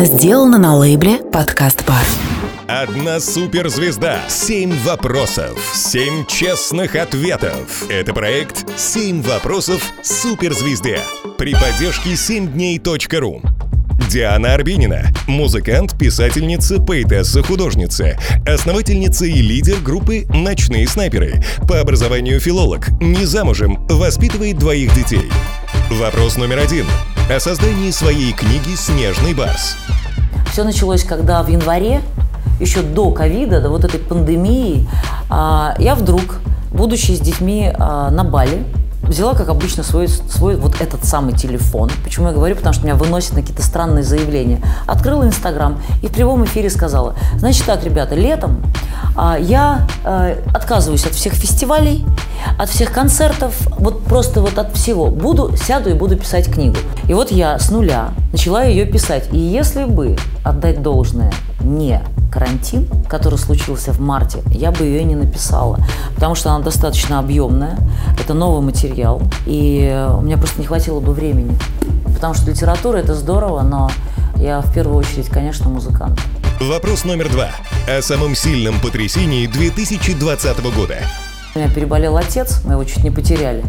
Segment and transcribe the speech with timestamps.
[0.00, 2.04] Сделано на лейбле «Подкаст Бар».
[2.68, 4.20] Одна суперзвезда.
[4.28, 5.58] Семь вопросов.
[5.74, 7.84] Семь честных ответов.
[7.88, 11.00] Это проект «Семь вопросов суперзвезде»
[11.36, 13.42] при поддержке 7дней.ру.
[14.08, 22.88] Диана Арбенина, музыкант, писательница, поэтесса, художница, основательница и лидер группы «Ночные снайперы», по образованию филолог,
[23.00, 25.28] не замужем, воспитывает двоих детей.
[25.90, 26.86] Вопрос номер один.
[27.28, 29.76] О создании своей книги «Снежный барс».
[30.50, 32.00] Все началось, когда в январе,
[32.60, 34.88] еще до ковида, до вот этой пандемии,
[35.30, 36.40] а, я вдруг,
[36.72, 38.64] будучи с детьми а, на Бали,
[39.02, 41.90] взяла, как обычно, свой, свой вот этот самый телефон.
[42.04, 42.56] Почему я говорю?
[42.56, 44.60] Потому что меня выносят на какие-то странные заявления.
[44.86, 48.62] Открыла Инстаграм и в прямом эфире сказала, значит так, ребята, летом
[49.16, 52.04] а, я а, отказываюсь от всех фестивалей,
[52.58, 55.06] от всех концертов, вот просто вот от всего.
[55.06, 56.76] Буду, сяду и буду писать книгу.
[57.08, 59.28] И вот я с нуля начала ее писать.
[59.32, 65.14] И если бы отдать должное не карантин, который случился в марте, я бы ее не
[65.14, 65.78] написала,
[66.14, 67.78] потому что она достаточно объемная,
[68.20, 71.58] это новый материал, и у меня просто не хватило бы времени.
[72.14, 73.90] Потому что литература– это здорово, но
[74.36, 76.20] я в первую очередь, конечно, музыкант.
[76.60, 77.50] Вопрос номер два.
[77.88, 80.96] О самом сильном потрясении 2020 года.
[81.54, 83.64] У меня переболел отец, мы его чуть не потеряли.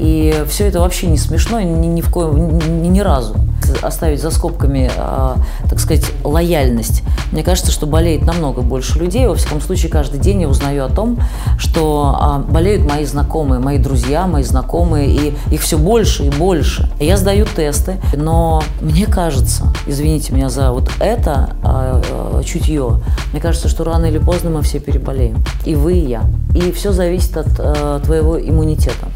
[0.00, 3.36] И все это вообще не смешно ни, ни в коем, ни, ни разу.
[3.82, 5.34] Оставить за скобками, э,
[5.68, 7.02] так сказать, лояльность.
[7.32, 9.26] Мне кажется, что болеет намного больше людей.
[9.26, 11.18] Во всяком случае, каждый день я узнаю о том,
[11.58, 16.90] что э, болеют мои знакомые, мои друзья, мои знакомые, и их все больше и больше.
[16.98, 23.00] Я сдаю тесты, но мне кажется, извините меня за вот это э, чутье,
[23.32, 25.44] мне кажется, что рано или поздно мы все переболеем.
[25.66, 26.22] И вы, и я.
[26.54, 29.06] И все зависит от э, твоего иммунитета.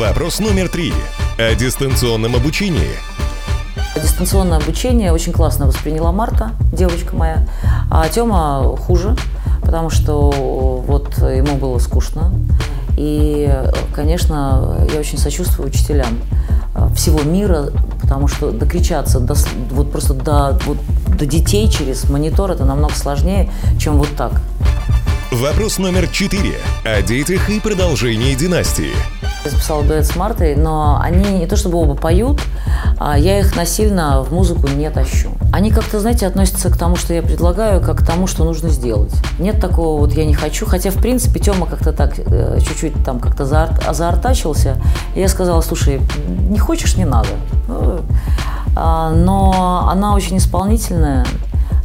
[0.00, 0.94] Вопрос номер три.
[1.36, 2.88] О дистанционном обучении.
[4.02, 7.46] Дистанционное обучение очень классно восприняла Марта, девочка моя,
[7.90, 9.14] а Тёма хуже,
[9.60, 10.30] потому что
[10.86, 12.32] вот ему было скучно.
[12.96, 13.54] И,
[13.94, 16.18] конечно, я очень сочувствую учителям
[16.94, 17.66] всего мира,
[18.00, 19.34] потому что докричаться до,
[19.70, 24.32] вот просто до, вот, до детей через монитор это намного сложнее, чем вот так.
[25.30, 26.54] Вопрос номер четыре.
[26.86, 28.94] О детях и продолжении династии.
[29.42, 32.40] Я записала дуэт с Мартой, но они не то чтобы оба поют,
[32.98, 35.30] а я их насильно в музыку не тащу.
[35.50, 39.14] Они как-то, знаете, относятся к тому, что я предлагаю, как к тому, что нужно сделать.
[39.38, 43.18] Нет такого вот «я не хочу», хотя, в принципе, Тёма как-то так э, чуть-чуть там
[43.18, 44.76] как-то заорт, заортачился.
[45.14, 46.02] И я сказала, слушай,
[46.50, 47.30] не хочешь– не надо.
[47.66, 48.00] Ну,
[48.76, 51.24] а, но она очень исполнительная,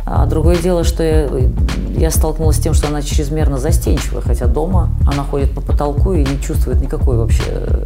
[0.05, 1.29] а другое дело, что я,
[1.97, 6.23] я столкнулась с тем, что она чрезмерно застенчивая, хотя дома она ходит по потолку и
[6.23, 7.85] не чувствует никакой вообще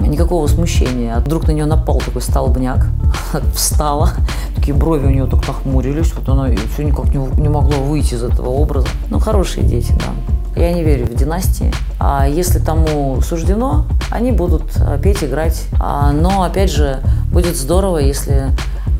[0.00, 1.14] никакого смущения.
[1.16, 2.86] А вдруг на нее напал такой столбняк,
[3.54, 4.10] встала,
[4.56, 8.24] такие брови у нее так нахмурились, вот она все никак не, не могла выйти из
[8.24, 8.88] этого образа.
[9.10, 10.60] Ну, хорошие дети, да.
[10.60, 11.72] Я не верю в династии.
[11.98, 14.64] А если тому суждено, они будут
[15.02, 15.64] петь, играть.
[15.80, 16.98] А, но, опять же,
[17.32, 18.50] будет здорово, если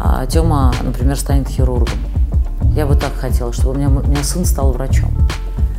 [0.00, 1.98] а, Тёма, например, станет хирургом.
[2.74, 5.10] Я бы так хотела, чтобы у меня, у меня сын стал врачом.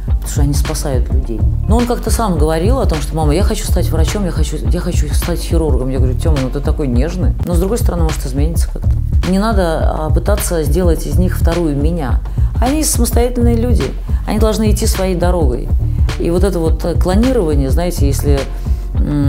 [0.06, 1.42] Потому что они спасают людей.
[1.68, 4.58] Но он как-то сам говорил о том, что мама, я хочу стать врачом, я хочу,
[4.58, 5.90] я хочу стать хирургом.
[5.90, 7.34] Я говорю, Тёма, ну ты такой нежный.
[7.46, 8.92] Но с другой стороны, может измениться как-то.
[9.30, 12.20] Не надо а, пытаться сделать из них вторую меня.
[12.62, 13.86] Они самостоятельные люди.
[14.28, 15.68] Они должны идти своей дорогой.
[16.20, 18.40] И вот это вот клонирование, знаете, если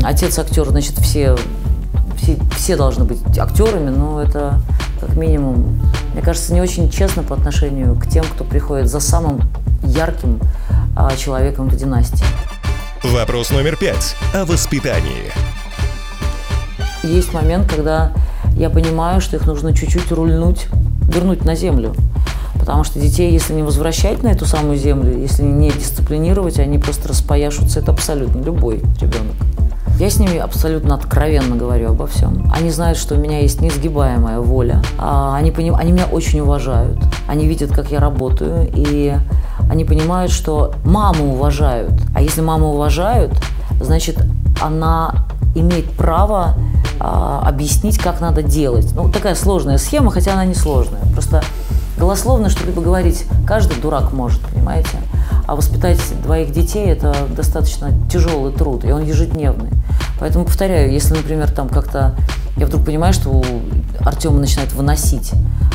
[0.03, 1.37] отец актер, значит, все,
[2.17, 4.61] все, все должны быть актерами, но это
[5.01, 5.81] как минимум,
[6.13, 9.43] мне кажется, не очень честно по отношению к тем, кто приходит за самым
[9.83, 10.41] ярким
[10.97, 12.25] а, человеком в династии.
[13.03, 14.17] Вопрос номер пять.
[14.33, 15.31] О воспитании.
[17.03, 18.13] Есть момент, когда
[18.57, 20.69] я понимаю, что их нужно чуть-чуть рульнуть,
[21.03, 21.95] вернуть на землю.
[22.59, 27.09] Потому что детей, если не возвращать на эту самую землю, если не дисциплинировать, они просто
[27.09, 27.81] распояшутся.
[27.81, 29.35] Это абсолютно любой ребенок.
[29.99, 32.51] Я с ними абсолютно откровенно говорю обо всем.
[32.53, 34.83] Они знают, что у меня есть неизгибаемая воля.
[34.99, 35.77] А они, поним...
[35.77, 36.99] они меня очень уважают.
[37.29, 38.69] Они видят, как я работаю.
[38.75, 39.17] И
[39.71, 41.93] они понимают, что маму уважают.
[42.13, 43.33] А если маму уважают,
[43.81, 44.19] значит,
[44.61, 46.55] она имеет право
[46.99, 48.93] а, объяснить, как надо делать.
[48.97, 51.03] Ну, такая сложная схема, хотя она не сложная.
[51.13, 51.43] Просто
[51.97, 54.99] голословно что-либо говорить каждый дурак может, понимаете?
[55.47, 59.71] А воспитать двоих детей– это достаточно тяжелый труд, и он ежедневный.
[60.25, 62.15] Поэтому повторяю, если, например, там как-то
[62.57, 63.43] я вдруг понимаю, что
[64.01, 65.33] Артема начинает выносить,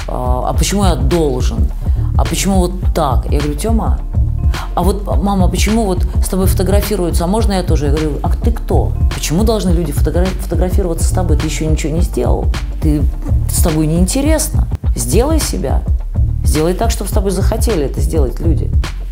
[0.07, 1.67] а, а почему я должен?
[2.17, 3.31] А почему вот так?
[3.31, 3.99] Я говорю, Тёма,
[4.73, 7.85] а вот, мама, почему вот с тобой фотографируются, а можно я тоже?
[7.85, 8.91] Я говорю, а ты кто?
[9.13, 11.37] Почему должны люди фотограф- фотографироваться с тобой?
[11.37, 12.47] Ты еще ничего не сделал.
[12.81, 13.03] Ты,
[13.53, 14.67] с тобой неинтересно.
[14.95, 15.83] Сделай себя.
[16.43, 18.71] Сделай так, чтобы с тобой захотели это сделать люди.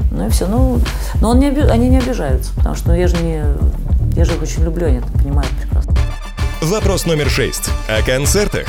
[0.10, 0.48] Ну и все.
[0.48, 0.80] Ну,
[1.22, 3.44] но он не оби- они не обижаются, потому что ну, я же не...
[4.18, 5.94] Я же их очень люблю, они это понимают прекрасно.
[6.64, 7.70] Вопрос номер шесть.
[7.88, 8.66] О концертах.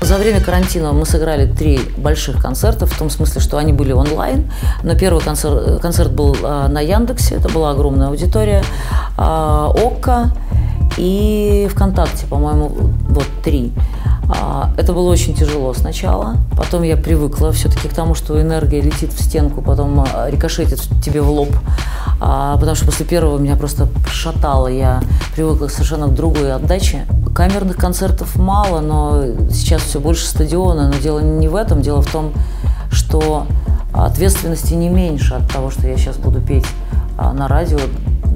[0.00, 4.52] За время карантина мы сыграли три больших концерта, в том смысле, что они были онлайн.
[4.84, 8.62] Но первый концерт, концерт был а, на Яндексе, это была огромная аудитория.
[9.16, 10.30] А, ОККО
[10.96, 13.72] и ВКонтакте, по-моему, вот три.
[14.28, 16.36] А, это было очень тяжело сначала.
[16.56, 21.22] Потом я привыкла все-таки к тому, что энергия летит в стенку, потом а, рикошетит тебе
[21.22, 21.50] в лоб.
[22.20, 24.68] А, потому что после первого меня просто шатало.
[24.68, 25.02] Я
[25.34, 27.06] привыкла совершенно к другой отдаче.
[27.34, 30.88] Камерных концертов мало, но сейчас все больше стадиона.
[30.88, 32.32] Но дело не в этом, дело в том,
[32.90, 33.46] что
[33.92, 36.66] ответственности не меньше от того, что я сейчас буду петь
[37.18, 37.78] на радио,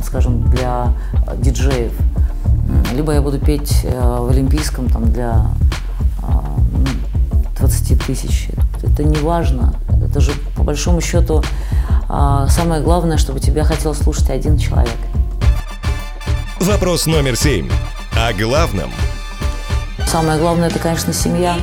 [0.04, 0.92] скажем, для
[1.36, 1.92] диджеев.
[2.94, 5.46] Либо я буду петь а, в Олимпийском там, для
[7.60, 8.48] 20 тысяч.
[8.82, 9.74] Это не важно.
[10.04, 11.44] Это же, по большому счету,
[12.08, 14.96] а, самое главное, чтобы тебя хотел слушать один человек.
[16.58, 17.70] Вопрос номер семь.
[18.16, 18.90] О главном.
[20.06, 21.56] Самое главное, это, конечно, семья.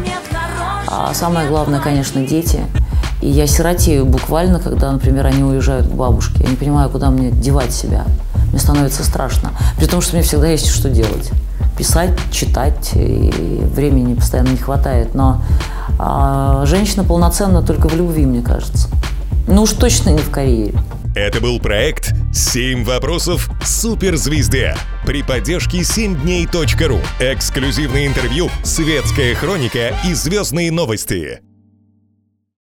[0.88, 2.62] А самое главное, конечно, дети.
[3.22, 6.44] И я сиротею буквально, когда, например, они уезжают к бабушке.
[6.44, 8.06] Я не понимаю, куда мне девать себя.
[8.52, 9.52] Мне становится страшно.
[9.78, 11.32] При том, что мне всегда есть что делать.
[11.78, 15.14] Писать, читать, и времени постоянно не хватает.
[15.14, 15.42] Но
[16.00, 18.90] а, женщина полноценна только в любви, мне кажется.
[19.48, 20.74] Ну уж точно не в карьере.
[21.16, 27.00] Это был проект «Семь вопросов суперзвезде» при поддержке 7дней.ру.
[27.20, 31.42] Эксклюзивное интервью, светская хроника и звездные новости.